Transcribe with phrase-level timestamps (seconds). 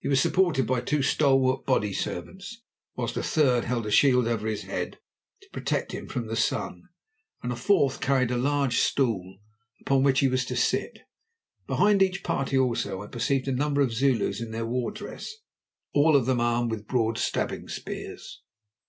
[0.00, 2.64] He was supported by two stalwart body servants,
[2.96, 4.98] whilst a third held a shield over his head
[5.42, 6.88] to protect him from the sun,
[7.40, 9.38] and a fourth carried a large stool,
[9.80, 10.98] upon which he was to sit.
[11.68, 15.36] Behind each party, also, I perceived a number of Zulus in their war dress,
[15.94, 18.42] all of them armed with broad stabbing spears.